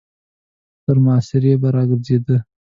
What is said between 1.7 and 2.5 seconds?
را ګرځېده.